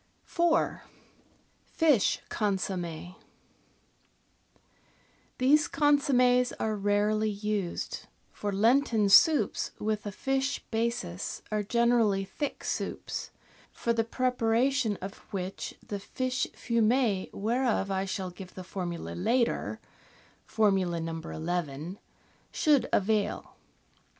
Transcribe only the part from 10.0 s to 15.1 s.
a fish basis are generally thick soups, for the preparation